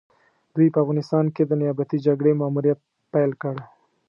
دوی 0.55 0.67
په 0.73 0.79
افغانستان 0.83 1.25
کې 1.35 1.43
د 1.45 1.51
نيابتي 1.61 1.97
جګړې 2.05 2.31
ماموريت 2.41 2.79
پيل 3.13 3.31
کړ. 3.41 3.55